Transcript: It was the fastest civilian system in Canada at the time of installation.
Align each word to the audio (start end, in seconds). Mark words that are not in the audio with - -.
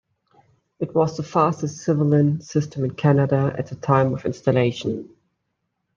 It 0.79 0.95
was 0.95 1.15
the 1.15 1.21
fastest 1.21 1.83
civilian 1.83 2.41
system 2.41 2.83
in 2.83 2.95
Canada 2.95 3.53
at 3.55 3.67
the 3.67 3.75
time 3.75 4.15
of 4.15 4.25
installation. 4.25 5.15